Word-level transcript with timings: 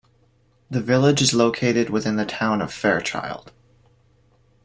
The 0.67 0.81
village 0.81 1.21
is 1.21 1.31
located 1.35 1.91
within 1.91 2.15
the 2.15 2.25
Town 2.25 2.59
of 2.59 2.73
Fairchild. 2.73 3.51